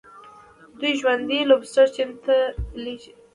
[0.79, 2.35] دوی ژوندي لوبسټر چین ته
[2.83, 3.13] لیږي.